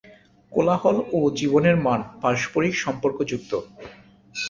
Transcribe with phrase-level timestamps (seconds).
[0.51, 3.51] কোলাহল এবং জীবনের মান পারস্পরিক সম্পর্কযুক্ত।